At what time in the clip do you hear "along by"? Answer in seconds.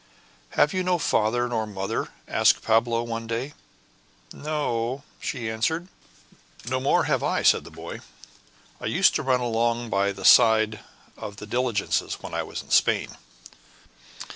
9.41-10.11